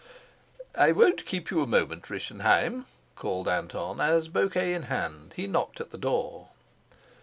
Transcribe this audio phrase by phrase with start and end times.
[0.73, 5.79] "I won't keep you a moment, Rischenheim," called Anton, as, bouquet in hand, he knocked
[5.79, 6.47] at the door.